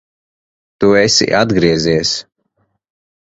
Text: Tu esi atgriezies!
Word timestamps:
Tu 0.83 0.87
esi 1.01 1.27
atgriezies! 1.41 2.13